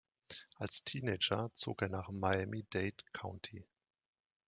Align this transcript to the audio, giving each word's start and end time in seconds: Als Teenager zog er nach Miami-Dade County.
Als 0.55 0.83
Teenager 0.83 1.51
zog 1.53 1.83
er 1.83 1.89
nach 1.89 2.09
Miami-Dade 2.09 3.03
County. 3.13 3.67